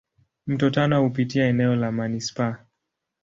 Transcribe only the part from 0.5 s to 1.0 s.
Tana